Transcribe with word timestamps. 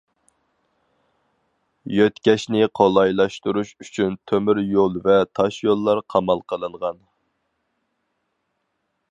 يۆتكەشنى 1.97 2.69
قولايلاشتۇرۇش 2.79 3.73
ئۈچۈن 3.85 4.17
تۆمۈر 4.33 4.63
يول 4.71 4.99
ۋە 5.05 5.19
تاشيوللار 5.41 6.03
قامال 6.15 6.43
قىلىنغان. 6.55 6.99